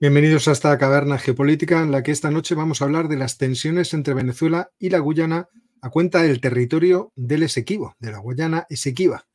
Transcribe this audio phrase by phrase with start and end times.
[0.00, 3.36] Bienvenidos a esta caverna geopolítica en la que esta noche vamos a hablar de las
[3.36, 5.50] tensiones entre Venezuela y la Guyana
[5.82, 9.26] a cuenta del territorio del Esequibo, de la Guyana Esequiba.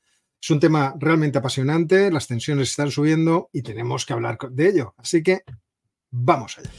[0.41, 4.95] Es un tema realmente apasionante, las tensiones están subiendo y tenemos que hablar de ello.
[4.97, 5.43] Así que
[6.09, 6.71] vamos allá.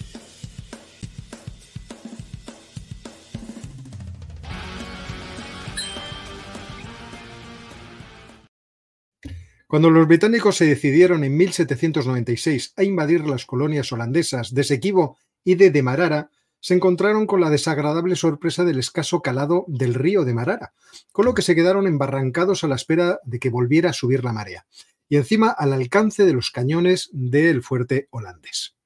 [9.67, 15.57] Cuando los británicos se decidieron en 1796 a invadir las colonias holandesas de Sequibo y
[15.57, 16.31] de Demarara,
[16.61, 20.73] se encontraron con la desagradable sorpresa del escaso calado del río de Marara,
[21.13, 24.33] con lo que se quedaron embarrancados a la espera de que volviera a subir la
[24.33, 24.67] marea,
[25.09, 28.77] y encima al alcance de los cañones del fuerte holandés.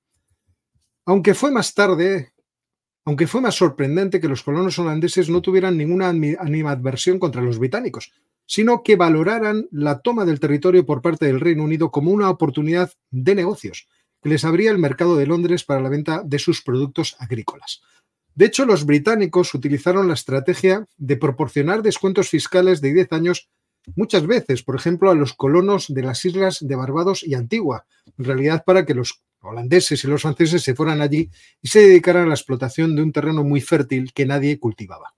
[1.04, 2.32] Aunque fue más tarde,
[3.04, 8.12] aunque fue más sorprendente que los colonos holandeses no tuvieran ninguna animadversión contra los británicos,
[8.50, 12.92] sino que valoraran la toma del territorio por parte del Reino Unido como una oportunidad
[13.12, 13.86] de negocios
[14.20, 17.80] que les abría el mercado de Londres para la venta de sus productos agrícolas.
[18.34, 23.48] De hecho, los británicos utilizaron la estrategia de proporcionar descuentos fiscales de 10 años
[23.94, 27.86] muchas veces, por ejemplo, a los colonos de las islas de Barbados y Antigua,
[28.18, 31.30] en realidad para que los holandeses y los franceses se fueran allí
[31.62, 35.14] y se dedicaran a la explotación de un terreno muy fértil que nadie cultivaba.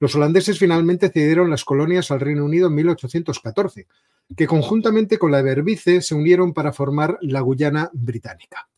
[0.00, 3.86] Los holandeses finalmente cedieron las colonias al Reino Unido en 1814,
[4.36, 8.68] que conjuntamente con la Berbice se unieron para formar la Guyana británica.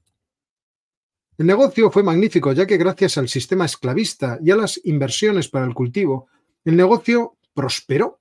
[1.38, 5.66] El negocio fue magnífico, ya que gracias al sistema esclavista y a las inversiones para
[5.66, 6.28] el cultivo,
[6.64, 8.20] el negocio prosperó,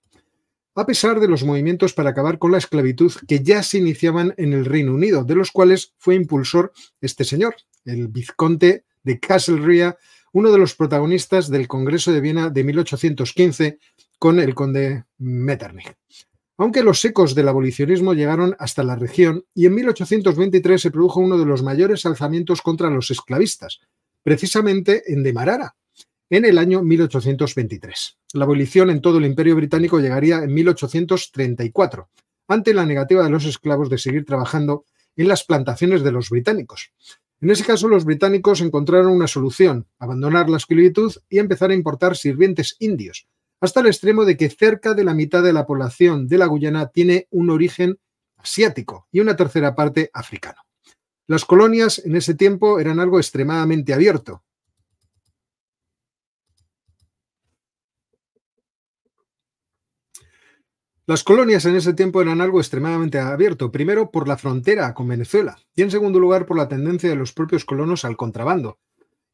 [0.75, 4.51] a pesar de los movimientos para acabar con la esclavitud que ya se iniciaban en
[4.51, 9.97] el Reino Unido, de los cuales fue impulsor este señor, el vizconde de Castlereagh,
[10.35, 13.79] uno de los protagonistas del Congreso de Viena de 1815
[14.19, 15.95] con el conde Metternich.
[16.57, 21.37] Aunque los ecos del abolicionismo llegaron hasta la región y en 1823 se produjo uno
[21.37, 23.79] de los mayores alzamientos contra los esclavistas,
[24.23, 25.77] precisamente en Demarara,
[26.29, 28.17] en el año 1823.
[28.33, 32.09] La abolición en todo el imperio británico llegaría en 1834,
[32.49, 34.83] ante la negativa de los esclavos de seguir trabajando
[35.15, 36.91] en las plantaciones de los británicos.
[37.41, 42.15] En ese caso, los británicos encontraron una solución, abandonar la esclavitud y empezar a importar
[42.15, 43.27] sirvientes indios,
[43.59, 46.87] hasta el extremo de que cerca de la mitad de la población de la Guyana
[46.87, 47.99] tiene un origen
[48.37, 50.61] asiático y una tercera parte africano.
[51.27, 54.43] Las colonias en ese tiempo eran algo extremadamente abierto,
[61.07, 65.55] Las colonias en ese tiempo eran algo extremadamente abierto, primero por la frontera con Venezuela
[65.75, 68.79] y en segundo lugar por la tendencia de los propios colonos al contrabando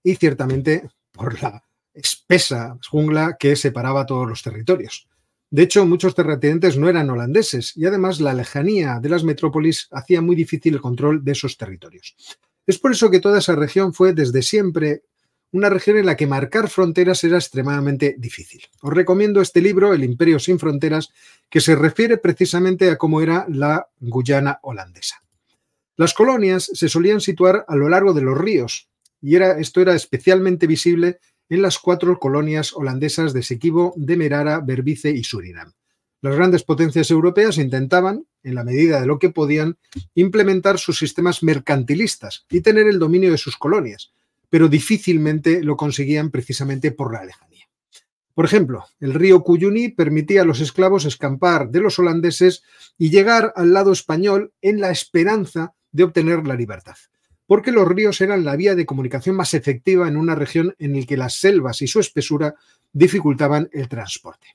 [0.03, 5.07] y ciertamente por la espesa jungla que separaba todos los territorios.
[5.49, 10.21] De hecho, muchos terratenientes no eran holandeses y además la lejanía de las metrópolis hacía
[10.21, 12.17] muy difícil el control de esos territorios.
[12.67, 15.03] Es por eso que toda esa región fue desde siempre
[15.51, 18.61] una región en la que marcar fronteras era extremadamente difícil.
[18.81, 21.09] Os recomiendo este libro, El Imperio sin Fronteras,
[21.49, 25.23] que se refiere precisamente a cómo era la Guyana holandesa.
[25.97, 28.89] Las colonias se solían situar a lo largo de los ríos,
[29.21, 31.19] y era, esto era especialmente visible
[31.49, 35.73] en las cuatro colonias holandesas de Sequibo, Demerara, Berbice y Surinam.
[36.21, 39.77] Las grandes potencias europeas intentaban, en la medida de lo que podían,
[40.15, 44.13] implementar sus sistemas mercantilistas y tener el dominio de sus colonias,
[44.51, 47.69] pero difícilmente lo conseguían precisamente por la lejanía.
[48.33, 52.61] Por ejemplo, el río Cuyuní permitía a los esclavos escampar de los holandeses
[52.97, 56.97] y llegar al lado español en la esperanza de obtener la libertad,
[57.47, 61.05] porque los ríos eran la vía de comunicación más efectiva en una región en la
[61.05, 62.55] que las selvas y su espesura
[62.91, 64.47] dificultaban el transporte.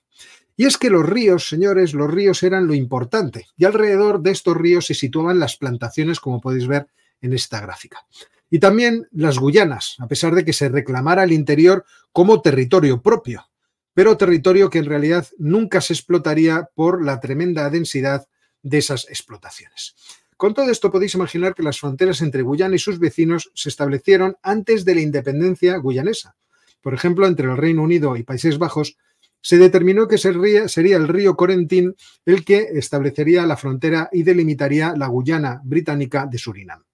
[0.59, 4.59] Y es que los ríos, señores, los ríos eran lo importante, y alrededor de estos
[4.59, 6.87] ríos se situaban las plantaciones, como podéis ver
[7.23, 8.07] en esta gráfica
[8.51, 13.47] y también las Guyanas, a pesar de que se reclamara el interior como territorio propio,
[13.95, 18.27] pero territorio que en realidad nunca se explotaría por la tremenda densidad
[18.63, 19.95] de esas explotaciones.
[20.37, 24.37] Con todo esto podéis imaginar que las fronteras entre Guyana y sus vecinos se establecieron
[24.43, 26.37] antes de la independencia guyanesa.
[26.83, 28.99] Por ejemplo, entre el Reino Unido y Países Bajos
[29.41, 31.95] se determinó que sería el río Corentín
[32.27, 36.86] el que establecería la frontera y delimitaría la Guyana británica de Surinam.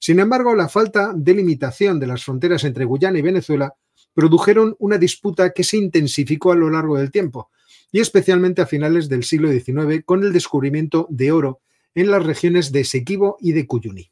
[0.00, 3.74] Sin embargo, la falta de limitación de las fronteras entre Guyana y Venezuela
[4.14, 7.50] produjeron una disputa que se intensificó a lo largo del tiempo,
[7.92, 11.60] y especialmente a finales del siglo XIX con el descubrimiento de oro
[11.94, 14.10] en las regiones de Sequibo y de Cuyuní.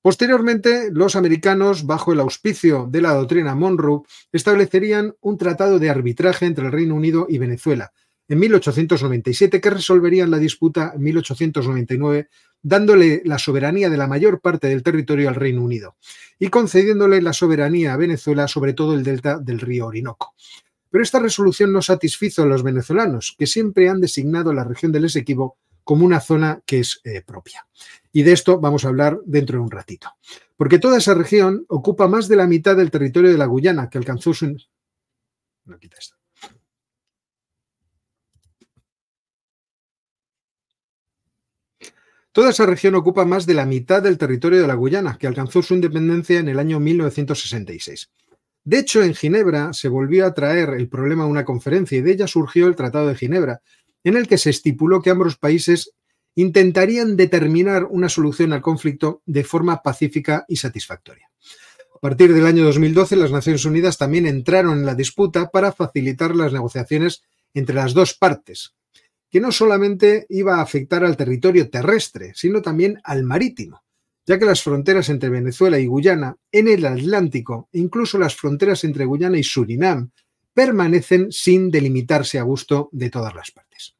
[0.00, 6.46] Posteriormente, los americanos, bajo el auspicio de la doctrina Monroe, establecerían un tratado de arbitraje
[6.46, 7.90] entre el Reino Unido y Venezuela,
[8.28, 12.28] en 1897 que resolverían la disputa en 1899
[12.64, 15.96] dándole la soberanía de la mayor parte del territorio al Reino Unido
[16.38, 20.34] y concediéndole la soberanía a Venezuela sobre todo el delta del río Orinoco.
[20.90, 25.04] Pero esta resolución no satisfizo a los venezolanos, que siempre han designado la región del
[25.04, 27.66] Esequibo como una zona que es eh, propia.
[28.12, 30.08] Y de esto vamos a hablar dentro de un ratito.
[30.56, 33.98] Porque toda esa región ocupa más de la mitad del territorio de la Guyana, que
[33.98, 34.56] alcanzó su...
[35.66, 36.16] No, quita esto.
[42.34, 45.62] Toda esa región ocupa más de la mitad del territorio de la Guyana, que alcanzó
[45.62, 48.10] su independencia en el año 1966.
[48.64, 52.10] De hecho, en Ginebra se volvió a traer el problema a una conferencia y de
[52.10, 53.62] ella surgió el Tratado de Ginebra,
[54.02, 55.92] en el que se estipuló que ambos países
[56.34, 61.30] intentarían determinar una solución al conflicto de forma pacífica y satisfactoria.
[61.94, 66.34] A partir del año 2012, las Naciones Unidas también entraron en la disputa para facilitar
[66.34, 67.22] las negociaciones
[67.54, 68.74] entre las dos partes,
[69.34, 73.82] que no solamente iba a afectar al territorio terrestre, sino también al marítimo,
[74.24, 79.06] ya que las fronteras entre Venezuela y Guyana, en el Atlántico, incluso las fronteras entre
[79.06, 80.12] Guyana y Surinam,
[80.52, 83.96] permanecen sin delimitarse a gusto de todas las partes.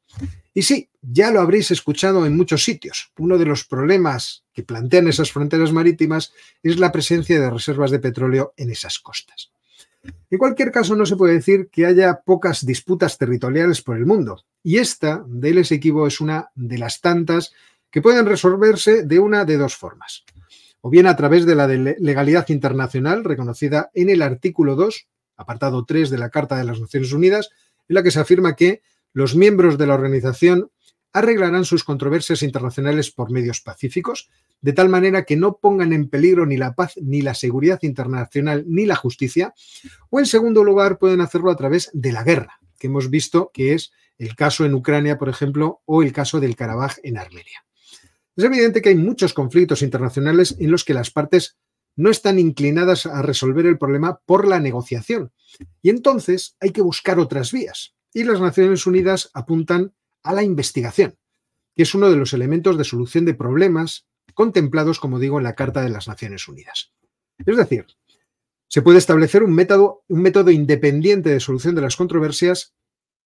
[0.53, 3.11] Y sí, ya lo habréis escuchado en muchos sitios.
[3.17, 6.31] Uno de los problemas que plantean esas fronteras marítimas
[6.63, 9.51] es la presencia de reservas de petróleo en esas costas.
[10.29, 14.43] En cualquier caso, no se puede decir que haya pocas disputas territoriales por el mundo,
[14.63, 17.53] y esta del Esequibo es una de las tantas
[17.91, 20.25] que pueden resolverse de una de dos formas.
[20.81, 25.07] O bien a través de la legalidad internacional reconocida en el artículo 2,
[25.37, 27.49] apartado 3 de la Carta de las Naciones Unidas,
[27.87, 28.81] en la que se afirma que
[29.13, 30.71] los miembros de la organización
[31.13, 34.29] arreglarán sus controversias internacionales por medios pacíficos,
[34.65, 38.65] de tal manera que no pongan en peligro ni la paz, ni la seguridad internacional,
[38.67, 39.53] ni la justicia,
[40.09, 43.75] o en segundo lugar pueden hacerlo a través de la guerra, que hemos visto que
[43.75, 47.63] es el caso en Ucrania, por ejemplo, o el caso del Karabaj en Armenia.
[48.35, 51.57] Es evidente que hay muchos conflictos internacionales en los que las partes
[51.95, 55.31] no están inclinadas a resolver el problema por la negociación.
[55.83, 57.93] Y entonces hay que buscar otras vías.
[58.15, 61.19] Y las Naciones Unidas apuntan a la investigación,
[61.75, 65.55] que es uno de los elementos de solución de problemas contemplados, como digo, en la
[65.55, 66.91] Carta de las Naciones Unidas.
[67.43, 67.87] Es decir,
[68.67, 72.75] se puede establecer un método, independiente de solución de las controversias,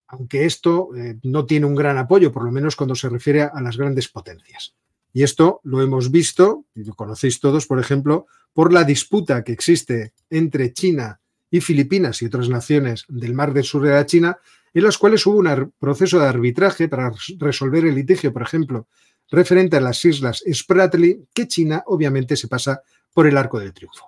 [0.08, 3.62] aunque esto eh, no tiene un gran apoyo, por lo menos cuando se refiere a
[3.62, 4.76] las grandes potencias.
[5.12, 9.52] Y esto lo hemos visto, y lo conocéis todos, por ejemplo, por la disputa que
[9.52, 11.20] existe entre China
[11.52, 14.40] y Filipinas y otras naciones del Mar del Sur de la China
[14.74, 18.88] en las cuales hubo un proceso de arbitraje para resolver el litigio, por ejemplo,
[19.32, 22.82] referente a las islas Spratly, que China obviamente se pasa
[23.14, 24.06] por el arco del triunfo.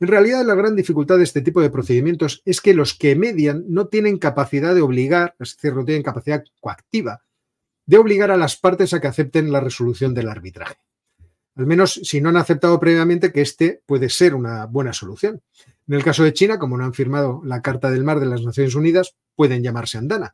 [0.00, 3.64] En realidad, la gran dificultad de este tipo de procedimientos es que los que median
[3.68, 7.22] no tienen capacidad de obligar, es decir, no tienen capacidad coactiva,
[7.84, 10.76] de obligar a las partes a que acepten la resolución del arbitraje.
[11.56, 15.42] Al menos si no han aceptado previamente que este puede ser una buena solución.
[15.88, 18.42] En el caso de China, como no han firmado la Carta del Mar de las
[18.42, 20.32] Naciones Unidas, pueden llamarse andana.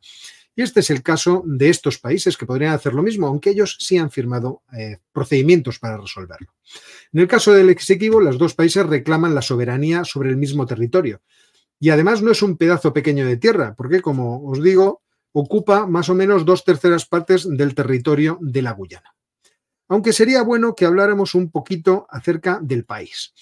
[0.55, 3.77] Y este es el caso de estos países que podrían hacer lo mismo, aunque ellos
[3.79, 6.53] sí han firmado eh, procedimientos para resolverlo.
[7.11, 11.21] En el caso del Exequivo, los dos países reclaman la soberanía sobre el mismo territorio.
[11.77, 15.01] Y además no es un pedazo pequeño de tierra, porque como os digo,
[15.33, 19.13] ocupa más o menos dos terceras partes del territorio de la Guyana.
[19.89, 23.33] Aunque sería bueno que habláramos un poquito acerca del país.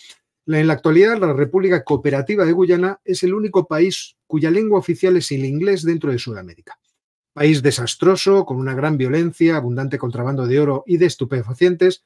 [0.47, 5.15] En la actualidad, la República Cooperativa de Guyana es el único país cuya lengua oficial
[5.15, 6.77] es el inglés dentro de Sudamérica.
[7.33, 12.03] País desastroso, con una gran violencia, abundante contrabando de oro y de estupefacientes,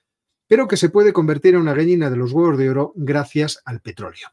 [0.47, 3.81] pero que se puede convertir en una gallina de los huevos de oro gracias al
[3.81, 4.29] petróleo.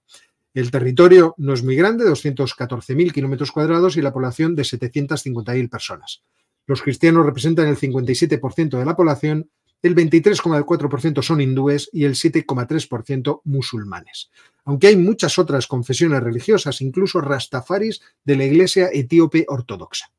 [0.54, 6.22] El territorio no es muy grande, 214.000 kilómetros cuadrados y la población de 750.000 personas.
[6.66, 9.50] Los cristianos representan el 57% de la población
[9.84, 14.30] el 23,4% son hindúes y el 7,3% musulmanes.
[14.64, 20.10] Aunque hay muchas otras confesiones religiosas, incluso rastafaris de la Iglesia etíope ortodoxa.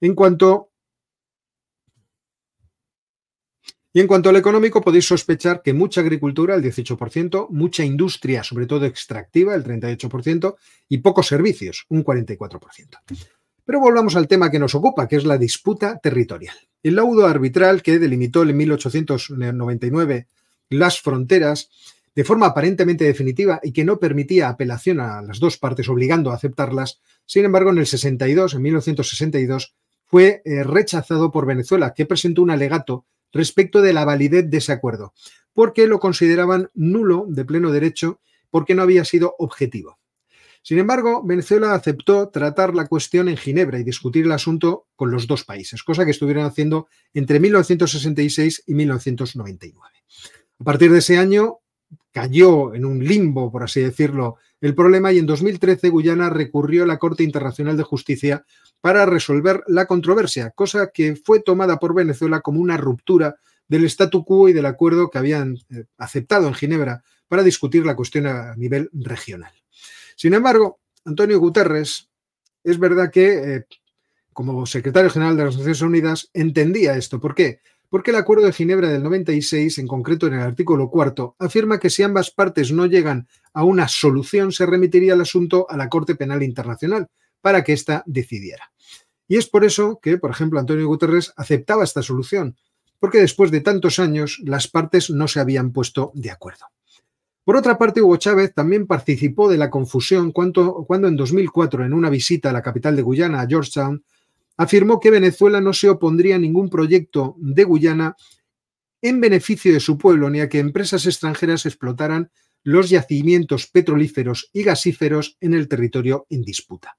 [0.00, 0.70] En cuanto
[3.92, 8.66] y en cuanto al económico, podéis sospechar que mucha agricultura, el 18%, mucha industria, sobre
[8.66, 10.56] todo extractiva, el 38%,
[10.88, 12.98] y pocos servicios, un 44%.
[13.64, 16.56] Pero volvamos al tema que nos ocupa, que es la disputa territorial.
[16.82, 20.28] El laudo arbitral que delimitó en 1899
[20.70, 21.70] las fronteras
[22.14, 26.34] de forma aparentemente definitiva y que no permitía apelación a las dos partes obligando a
[26.34, 29.74] aceptarlas, sin embargo, en el 62, en 1962,
[30.08, 34.72] fue eh, rechazado por Venezuela, que presentó un alegato respecto de la validez de ese
[34.72, 35.12] acuerdo,
[35.52, 39.98] porque lo consideraban nulo de pleno derecho porque no había sido objetivo.
[40.62, 45.26] Sin embargo, Venezuela aceptó tratar la cuestión en Ginebra y discutir el asunto con los
[45.26, 49.94] dos países, cosa que estuvieron haciendo entre 1966 y 1999.
[50.60, 51.58] A partir de ese año
[52.12, 56.86] cayó en un limbo, por así decirlo, el problema y en 2013 Guyana recurrió a
[56.86, 58.44] la Corte Internacional de Justicia
[58.80, 63.36] para resolver la controversia, cosa que fue tomada por Venezuela como una ruptura
[63.68, 67.94] del statu quo y del acuerdo que habían eh, aceptado en Ginebra para discutir la
[67.94, 69.52] cuestión a nivel regional.
[70.16, 72.08] Sin embargo, Antonio Guterres,
[72.64, 73.66] es verdad que eh,
[74.32, 77.20] como secretario general de las Naciones Unidas entendía esto.
[77.20, 77.60] ¿Por qué?
[77.90, 81.88] Porque el Acuerdo de Ginebra del 96, en concreto en el artículo cuarto, afirma que
[81.88, 86.14] si ambas partes no llegan a una solución, se remitiría el asunto a la Corte
[86.14, 87.08] Penal Internacional
[87.40, 88.70] para que ésta decidiera.
[89.26, 92.56] Y es por eso que, por ejemplo, Antonio Guterres aceptaba esta solución,
[92.98, 96.66] porque después de tantos años las partes no se habían puesto de acuerdo.
[97.44, 101.94] Por otra parte, Hugo Chávez también participó de la confusión cuando, cuando en 2004, en
[101.94, 104.04] una visita a la capital de Guyana, a Georgetown,
[104.58, 108.16] afirmó que Venezuela no se opondría a ningún proyecto de Guyana
[109.00, 112.30] en beneficio de su pueblo ni a que empresas extranjeras explotaran
[112.64, 116.98] los yacimientos petrolíferos y gasíferos en el territorio en disputa.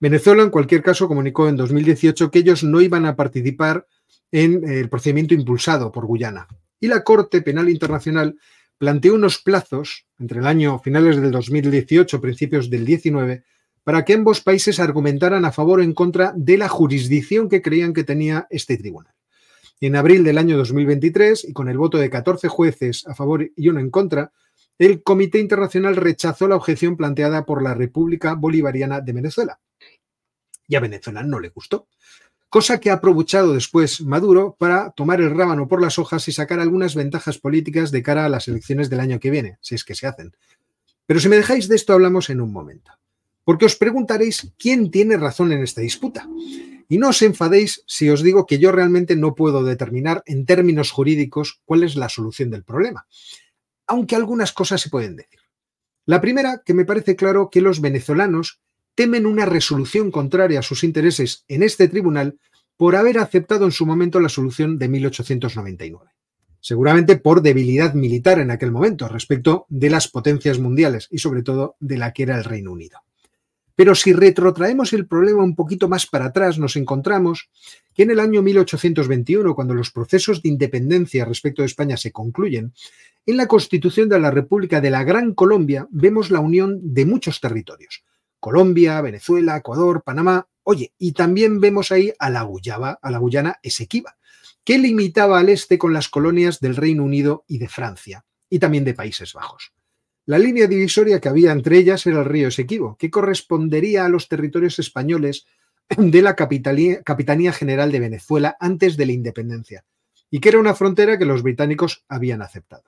[0.00, 3.86] Venezuela, en cualquier caso, comunicó en 2018 que ellos no iban a participar
[4.32, 6.48] en el procedimiento impulsado por Guyana.
[6.80, 8.38] Y la Corte Penal Internacional
[8.78, 13.44] planteó unos plazos entre el año finales del 2018, principios del 19,
[13.88, 17.94] para que ambos países argumentaran a favor o en contra de la jurisdicción que creían
[17.94, 19.14] que tenía este tribunal.
[19.80, 23.68] en abril del año 2023, y con el voto de 14 jueces a favor y
[23.70, 24.30] uno en contra,
[24.78, 29.58] el Comité Internacional rechazó la objeción planteada por la República Bolivariana de Venezuela.
[30.66, 31.88] Y a Venezuela no le gustó
[32.50, 36.60] cosa que ha aprovechado después Maduro para tomar el rábano por las hojas y sacar
[36.60, 39.94] algunas ventajas políticas de cara a las elecciones del año que viene, si es que
[39.94, 40.36] se hacen.
[41.06, 42.92] Pero si me dejáis de esto hablamos en un momento,
[43.48, 46.28] porque os preguntaréis quién tiene razón en esta disputa.
[46.86, 50.90] Y no os enfadéis si os digo que yo realmente no puedo determinar en términos
[50.90, 53.06] jurídicos cuál es la solución del problema,
[53.86, 55.40] aunque algunas cosas se pueden decir.
[56.04, 58.60] La primera, que me parece claro que los venezolanos
[58.94, 62.38] temen una resolución contraria a sus intereses en este tribunal
[62.76, 66.04] por haber aceptado en su momento la solución de 1899.
[66.60, 71.76] Seguramente por debilidad militar en aquel momento respecto de las potencias mundiales y sobre todo
[71.80, 73.07] de la que era el Reino Unido.
[73.78, 77.48] Pero si retrotraemos el problema un poquito más para atrás, nos encontramos
[77.94, 82.72] que en el año 1821, cuando los procesos de independencia respecto de España se concluyen,
[83.24, 87.40] en la Constitución de la República de la Gran Colombia vemos la unión de muchos
[87.40, 88.02] territorios,
[88.40, 90.48] Colombia, Venezuela, Ecuador, Panamá.
[90.64, 94.16] Oye, y también vemos ahí a la Guyana, a la Guyana Esequiba,
[94.64, 98.84] que limitaba al este con las colonias del Reino Unido y de Francia, y también
[98.84, 99.72] de Países Bajos.
[100.28, 104.28] La línea divisoria que había entre ellas era el río Esequibo, que correspondería a los
[104.28, 105.46] territorios españoles
[105.96, 109.86] de la Capitanía General de Venezuela antes de la independencia,
[110.30, 112.84] y que era una frontera que los británicos habían aceptado.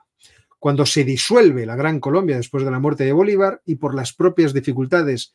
[0.59, 4.13] Cuando se disuelve la Gran Colombia después de la muerte de Bolívar y por las
[4.13, 5.33] propias dificultades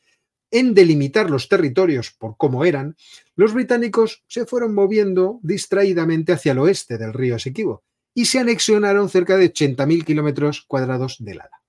[0.52, 2.96] en delimitar los territorios por cómo eran,
[3.36, 7.84] los británicos se fueron moviendo distraídamente hacia el oeste del río Esequibo
[8.14, 11.65] y se anexionaron cerca de 80.000 kilómetros cuadrados de lada,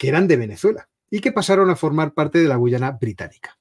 [0.00, 3.58] que eran de Venezuela y que pasaron a formar parte de la Guyana británica.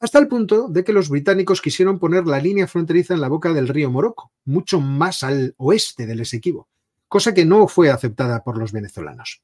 [0.00, 3.52] Hasta el punto de que los británicos quisieron poner la línea fronteriza en la boca
[3.52, 6.68] del río Morocco, mucho más al oeste del Esequibo,
[7.06, 9.40] cosa que no fue aceptada por los venezolanos.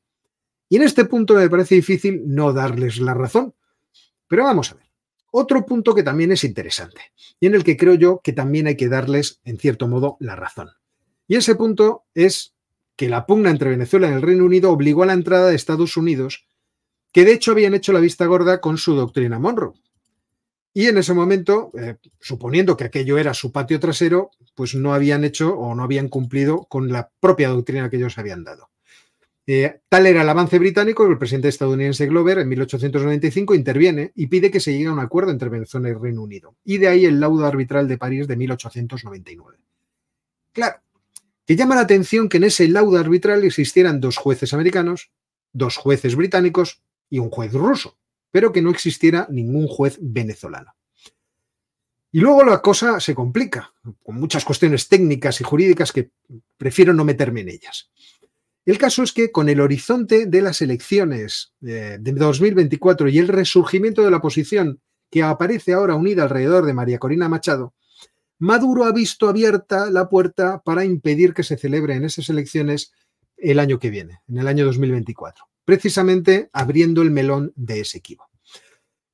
[0.69, 3.55] Y en este punto me parece difícil no darles la razón.
[4.27, 4.91] Pero vamos a ver.
[5.31, 7.01] Otro punto que también es interesante
[7.39, 10.35] y en el que creo yo que también hay que darles, en cierto modo, la
[10.35, 10.71] razón.
[11.29, 12.54] Y ese punto es
[12.97, 15.97] que la pugna entre Venezuela y el Reino Unido obligó a la entrada de Estados
[15.97, 16.47] Unidos,
[17.13, 19.75] que de hecho habían hecho la vista gorda con su doctrina Monroe.
[20.77, 25.23] Y en ese momento, eh, suponiendo que aquello era su patio trasero, pues no habían
[25.23, 28.71] hecho o no habían cumplido con la propia doctrina que ellos habían dado.
[29.47, 34.27] Eh, tal era el avance británico que el presidente estadounidense Glover en 1895 interviene y
[34.27, 36.57] pide que se llegue a un acuerdo entre Venezuela y Reino Unido.
[36.65, 39.59] Y de ahí el laudo arbitral de París de 1899.
[40.53, 40.79] Claro,
[41.47, 45.11] que llama la atención que en ese laudo arbitral existieran dos jueces americanos,
[45.53, 47.99] dos jueces británicos y un juez ruso
[48.35, 50.75] pero que no existiera ningún juez venezolano.
[52.11, 53.73] Y luego la cosa se complica,
[54.03, 56.11] con muchas cuestiones técnicas y jurídicas que
[56.57, 57.93] prefiero no meterme en ellas.
[58.67, 64.03] El caso es que con el horizonte de las elecciones de 2024 y el resurgimiento
[64.03, 64.81] de la oposición
[65.13, 67.73] que aparece ahora unida alrededor de María Corina Machado,
[68.39, 72.93] Maduro ha visto abierta la puerta para impedir que se celebren esas elecciones
[73.37, 78.29] el año que viene, en el año 2024 precisamente abriendo el melón de ese equipo.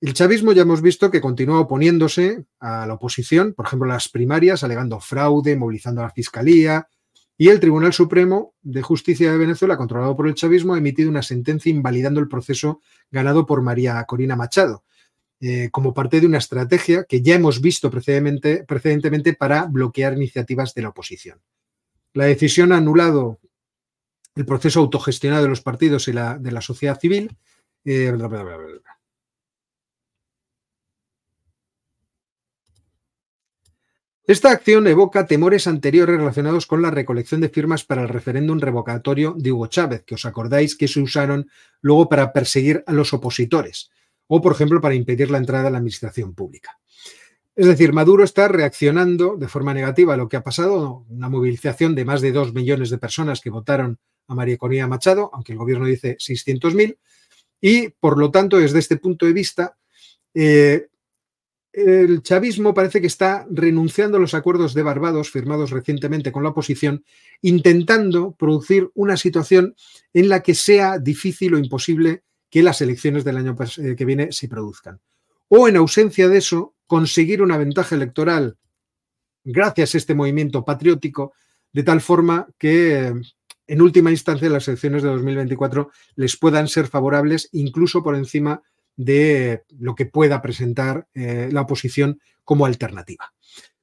[0.00, 4.65] El chavismo ya hemos visto que continúa oponiéndose a la oposición, por ejemplo, las primarias,
[4.65, 6.89] alegando fraude, movilizando a la Fiscalía,
[7.37, 11.23] y el Tribunal Supremo de Justicia de Venezuela, controlado por el chavismo, ha emitido una
[11.23, 14.85] sentencia invalidando el proceso ganado por María Corina Machado,
[15.42, 20.82] eh, como parte de una estrategia que ya hemos visto precedentemente para bloquear iniciativas de
[20.82, 21.40] la oposición.
[22.12, 23.40] La decisión ha anulado
[24.35, 27.35] el proceso autogestionado de los partidos y de la sociedad civil.
[27.87, 28.12] Eh,
[34.26, 39.35] Esta acción evoca temores anteriores relacionados con la recolección de firmas para el referéndum revocatorio
[39.37, 43.90] de Hugo Chávez, que os acordáis que se usaron luego para perseguir a los opositores
[44.32, 46.78] o, por ejemplo, para impedir la entrada a la administración pública.
[47.56, 51.96] Es decir, Maduro está reaccionando de forma negativa a lo que ha pasado, una movilización
[51.96, 55.58] de más de dos millones de personas que votaron a María Corina Machado, aunque el
[55.58, 56.96] gobierno dice 600.000,
[57.60, 59.76] y por lo tanto, desde este punto de vista,
[60.32, 60.87] eh,
[61.72, 66.50] el chavismo parece que está renunciando a los acuerdos de Barbados firmados recientemente con la
[66.50, 67.04] oposición,
[67.42, 69.75] intentando producir una situación
[70.14, 74.33] en la que sea difícil o imposible que las elecciones del año eh, que viene
[74.33, 75.00] se produzcan.
[75.49, 78.57] O en ausencia de eso, conseguir una ventaja electoral
[79.45, 81.33] gracias a este movimiento patriótico,
[81.73, 83.12] de tal forma que
[83.66, 88.62] en última instancia las elecciones de 2024 les puedan ser favorables incluso por encima
[88.97, 93.33] de lo que pueda presentar eh, la oposición como alternativa.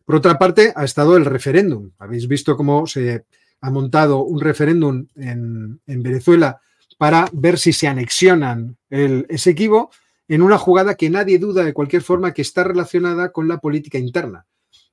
[0.06, 1.92] Por otra parte, ha estado el referéndum.
[1.98, 3.26] Habéis visto cómo se
[3.62, 6.62] ha montado un referéndum en, Venezuela
[6.98, 9.92] para ver si se anexionan el Esequibo
[10.28, 13.98] en una jugada que nadie duda de cualquier forma que está relacionada con la política
[13.98, 14.46] interna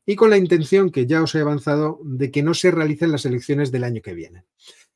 [0.06, 3.24] y con la intención que ya os he avanzado de que no se realicen las
[3.24, 4.44] elecciones del año que viene.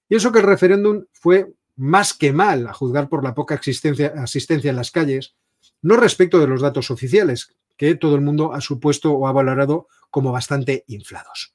[0.08, 4.12] Y eso que el referéndum fue más que mal, a juzgar por la poca asistencia,
[4.16, 5.34] asistencia en las calles,
[5.80, 9.86] no respecto de los datos oficiales, que todo el mundo ha supuesto o ha valorado
[10.10, 11.54] como bastante inflados.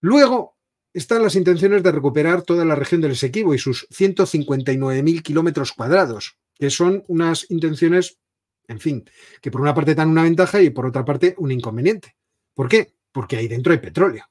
[0.00, 0.57] Luego
[0.92, 6.38] están las intenciones de recuperar toda la región del Esequibo y sus 159.000 kilómetros cuadrados,
[6.54, 8.18] que son unas intenciones,
[8.66, 9.04] en fin,
[9.40, 12.16] que por una parte dan una ventaja y por otra parte un inconveniente.
[12.54, 12.94] ¿Por qué?
[13.12, 14.24] Porque ahí dentro hay petróleo.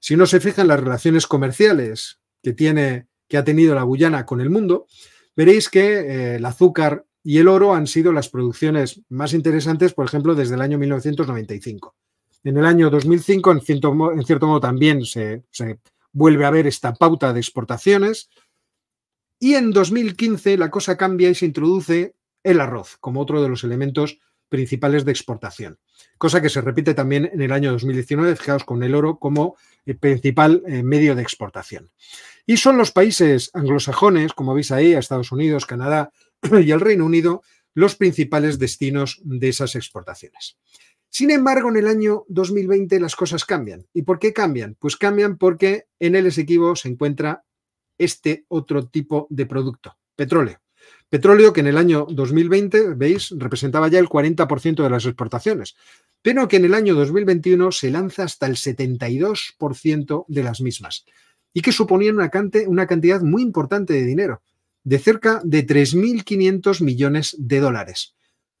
[0.00, 4.24] Si uno se fija en las relaciones comerciales que tiene que ha tenido la Guyana
[4.24, 4.86] con el mundo,
[5.36, 10.06] veréis que eh, el azúcar y el oro han sido las producciones más interesantes, por
[10.06, 11.94] ejemplo, desde el año 1995.
[12.44, 15.42] En el año 2005, en cierto, modo, también se
[16.18, 18.28] vuelve a ver esta pauta de exportaciones.
[19.38, 23.62] Y en 2015 la cosa cambia y se introduce el arroz como otro de los
[23.62, 25.78] elementos principales de exportación,
[26.16, 29.94] cosa que se repite también en el año 2019, fijaos con el oro como el
[29.94, 31.90] eh, principal eh, medio de exportación.
[32.46, 36.10] Y son los países anglosajones, como veis ahí, Estados Unidos, Canadá
[36.64, 37.42] y el Reino Unido,
[37.74, 40.56] los principales destinos de esas exportaciones.
[41.10, 43.86] Sin embargo, en el año 2020 las cosas cambian.
[43.92, 44.76] ¿Y por qué cambian?
[44.78, 47.44] Pues cambian porque en el Esequibo se encuentra
[47.96, 50.60] este otro tipo de producto, petróleo.
[51.08, 55.74] Petróleo que en el año 2020, veis, representaba ya el 40% de las exportaciones,
[56.20, 61.04] pero que en el año 2021 se lanza hasta el 72% de las mismas
[61.54, 64.42] y que suponían una, cantidad muy importante de dinero,
[64.84, 68.14] de cerca de 3.500 millones de dólares.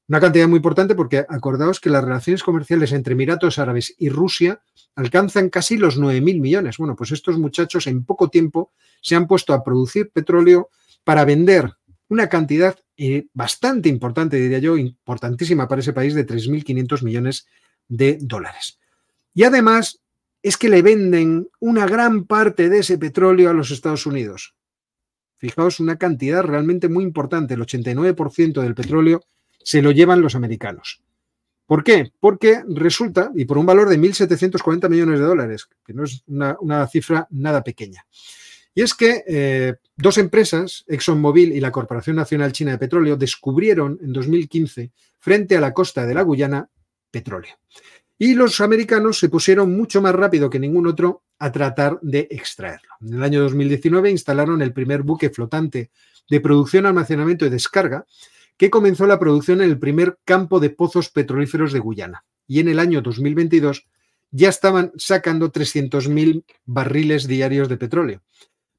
[0.08, 4.62] Una cantidad muy importante porque acordaos que las relaciones comerciales entre Emiratos Árabes y Rusia
[4.94, 6.78] alcanzan casi los 9.000 millones.
[6.78, 10.70] Bueno, pues estos muchachos en poco tiempo se han puesto a producir petróleo
[11.04, 11.74] para vender
[12.08, 17.46] una cantidad eh, bastante importante, diría yo, importantísima para ese país, de 3.500 millones
[17.86, 18.78] de dólares.
[19.34, 20.00] Y además
[20.42, 24.54] es que le venden una gran parte de ese petróleo a los Estados Unidos.
[25.36, 29.20] Fijaos, una cantidad realmente muy importante, el 89% del petróleo
[29.62, 31.02] se lo llevan los americanos.
[31.66, 32.12] ¿Por qué?
[32.18, 36.86] Porque resulta, y por un valor de 1.740 millones de dólares, que no es una
[36.86, 38.06] cifra nada pequeña.
[38.78, 43.98] Y es que eh, dos empresas, ExxonMobil y la Corporación Nacional China de Petróleo, descubrieron
[44.00, 46.70] en 2015, frente a la costa de la Guyana,
[47.10, 47.56] petróleo.
[48.16, 52.90] Y los americanos se pusieron mucho más rápido que ningún otro a tratar de extraerlo.
[53.00, 55.90] En el año 2019 instalaron el primer buque flotante
[56.30, 58.06] de producción, almacenamiento y descarga,
[58.58, 62.24] que comenzó la producción en el primer campo de pozos petrolíferos de Guyana.
[62.46, 63.86] Y en el año 2022
[64.30, 68.22] ya estaban sacando 300.000 barriles diarios de petróleo.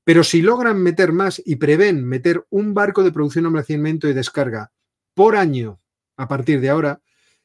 [0.03, 4.71] Pero si logran meter más y prevén meter un barco de producción, almacenamiento y descarga
[5.13, 5.79] por año
[6.17, 7.01] a partir de ahora,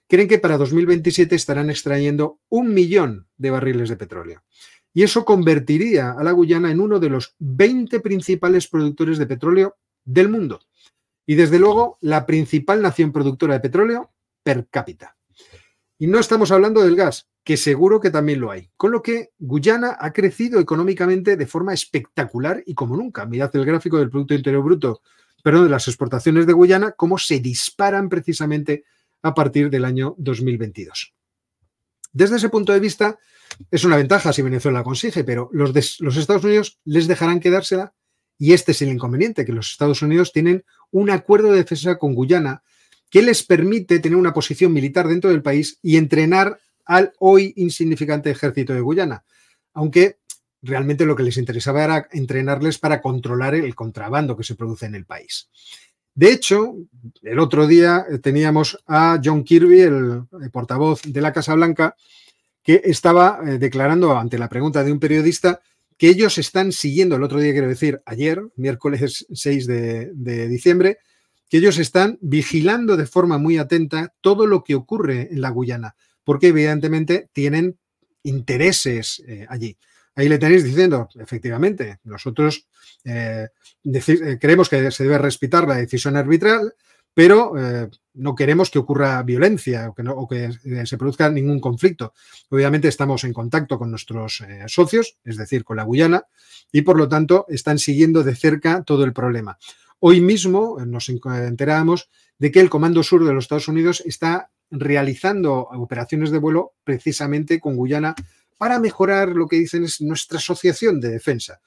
[0.09, 4.43] creen que para 2027 estarán extrayendo un millón de barriles de petróleo.
[4.93, 9.77] Y eso convertiría a la Guyana en uno de los 20 principales productores de petróleo
[10.05, 10.61] del mundo.
[11.27, 15.17] Y desde luego la principal nación productora de petróleo per cápita.
[15.99, 18.71] Y no estamos hablando del gas, que seguro que también lo hay.
[18.77, 23.27] Con lo que Guyana ha crecido económicamente de forma espectacular y como nunca.
[23.27, 25.03] Mirad el gráfico del Producto Interior Bruto,
[25.43, 28.85] perdón, de las exportaciones de Guyana, cómo se disparan precisamente
[29.23, 31.15] a partir del año 2022.
[32.13, 33.19] Desde ese punto de vista,
[33.71, 37.95] es una ventaja si Venezuela la consigue, pero los Estados Unidos les dejarán quedársela
[38.39, 42.15] y este es el inconveniente, que los Estados Unidos tienen un acuerdo de defensa con
[42.15, 42.63] Guyana
[43.11, 48.31] que les permite tener una posición militar dentro del país y entrenar al hoy insignificante
[48.31, 49.25] ejército de Guyana.
[49.73, 50.19] Aunque
[50.63, 54.95] realmente lo que les interesaba era entrenarles para controlar el contrabando que se produce en
[54.95, 55.51] el país.
[56.15, 56.77] De hecho,
[57.23, 61.97] el otro día teníamos a John Kirby, el, portavoz de la Casa Blanca,
[62.63, 65.61] que estaba eh, declarando ante la pregunta de un periodista
[65.97, 70.99] que ellos están siguiendo, el otro día quiero decir, ayer, miércoles 6 de, diciembre,
[71.49, 75.95] que ellos están vigilando de forma muy atenta todo lo que ocurre en la Guyana,
[76.25, 77.79] porque evidentemente tienen
[78.23, 79.77] intereses eh, allí.
[80.17, 82.67] Ahí le tenéis diciendo, efectivamente, nosotros
[83.05, 83.49] eh,
[83.85, 86.75] eh, creemos que se debe respetar la decisión arbitral,
[87.15, 87.55] pero
[88.15, 92.13] no queremos que ocurra violencia o que, que, se produzca ningún conflicto.
[92.51, 96.25] Obviamente estamos en contacto con nuestros socios, es decir, con la Guyana,
[96.73, 99.59] y por lo tanto están siguiendo de cerca todo el problema.
[100.01, 105.61] Hoy mismo nos enteramos de que el Comando Sur de los Estados Unidos está realizando
[105.61, 108.15] operaciones de vuelo precisamente con Guyana
[108.59, 111.61] para mejorar lo que dicen es nuestra asociación de defensa,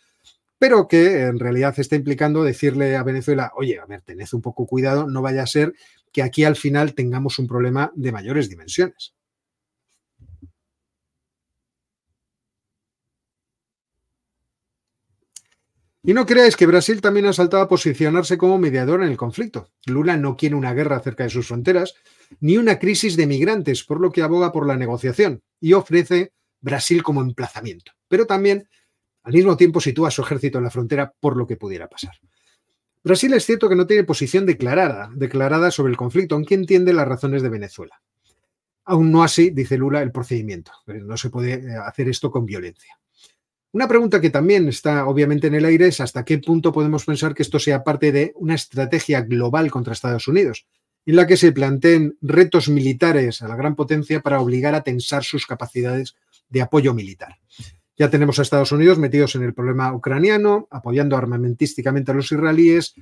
[0.59, 4.65] pero que en realidad está implicando decirle a Venezuela, oye, a ver, tened un poco
[4.65, 5.73] cuidado, no vaya a ser
[6.11, 9.13] que aquí al final tengamos un problema de mayores dimensiones.
[16.07, 19.71] Y no creáis que Brasil también ha saltado a posicionarse como mediador en el conflicto.
[19.85, 21.95] Lula no quiere una guerra cerca de sus fronteras,
[22.39, 27.03] ni una crisis de migrantes, por lo que aboga por la negociación y ofrece Brasil
[27.03, 27.91] como emplazamiento.
[28.07, 28.69] Pero también,
[29.27, 32.13] al mismo tiempo, sitúa su ejército en la frontera por lo que pudiera pasar.
[33.03, 37.09] Brasil es cierto que no tiene posición declarada, declarada sobre el conflicto, aunque entiende las
[37.09, 38.01] razones de Venezuela.
[38.85, 40.71] Aún no así, dice Lula, el procedimiento.
[40.85, 42.97] No se puede eh, hacer esto con violencia.
[43.73, 47.33] Una pregunta que también está obviamente en el aire es hasta qué punto podemos pensar
[47.33, 50.67] que esto sea parte de una estrategia global contra Estados Unidos,
[51.05, 55.25] en la que se planteen retos militares a la gran potencia para obligar a tensar
[55.25, 56.15] sus capacidades
[56.47, 57.39] de apoyo militar.
[57.97, 62.93] Ya tenemos a Estados Unidos metidos en el problema ucraniano, apoyando armamentísticamente a los israelíes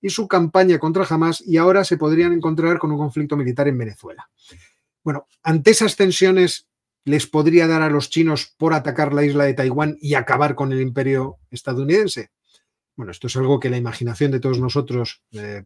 [0.00, 3.78] y su campaña contra Hamas, y ahora se podrían encontrar con un conflicto militar en
[3.78, 4.28] Venezuela.
[5.02, 6.68] Bueno, ante esas tensiones
[7.06, 10.72] les podría dar a los chinos por atacar la isla de Taiwán y acabar con
[10.72, 12.30] el imperio estadounidense?
[12.96, 15.64] Bueno, esto es algo que la imaginación de todos nosotros eh,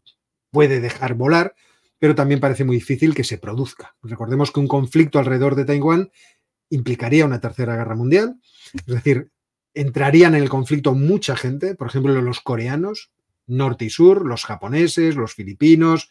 [0.51, 1.55] puede dejar volar,
[1.99, 3.97] pero también parece muy difícil que se produzca.
[4.03, 6.11] Recordemos que un conflicto alrededor de Taiwán
[6.69, 8.39] implicaría una tercera guerra mundial,
[8.75, 9.31] es decir,
[9.75, 13.11] entrarían en el conflicto mucha gente, por ejemplo, los coreanos,
[13.47, 16.11] norte y sur, los japoneses, los filipinos,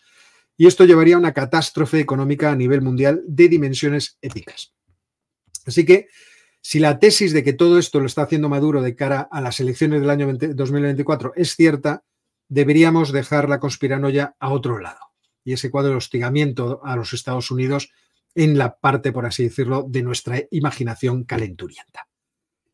[0.57, 4.73] y esto llevaría a una catástrofe económica a nivel mundial de dimensiones épicas.
[5.65, 6.07] Así que
[6.61, 9.59] si la tesis de que todo esto lo está haciendo Maduro de cara a las
[9.61, 12.03] elecciones del año 2024 es cierta,
[12.49, 14.99] deberíamos dejar la conspiranoia a otro lado.
[15.45, 17.91] Y ese cuadro de hostigamiento a los Estados Unidos
[18.35, 22.08] en la parte, por así decirlo, de nuestra imaginación calenturienta.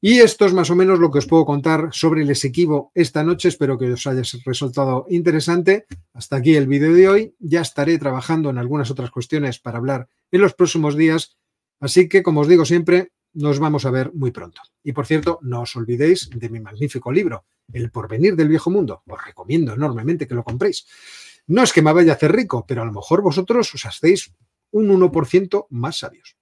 [0.08, 3.24] Y esto es más o menos lo que os puedo contar sobre el Esequibo esta
[3.24, 3.48] noche.
[3.48, 5.88] Espero que os haya resultado interesante.
[6.14, 7.36] Hasta aquí el vídeo de hoy.
[7.40, 11.38] Ya estaré trabajando en algunas otras cuestiones para hablar en los próximos días
[11.80, 14.62] Así que, como os digo siempre, nos vamos a ver muy pronto.
[14.84, 19.02] Y por cierto, no os olvidéis de mi magnífico libro, El porvenir del viejo mundo.
[19.08, 20.86] Os recomiendo enormemente que lo compréis.
[21.48, 24.32] No es que me vaya a hacer rico, pero a lo mejor vosotros os hacéis
[24.70, 26.38] un 1% más sabios.